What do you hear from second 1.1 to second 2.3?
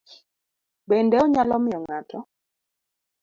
onyalo miyo ng'ato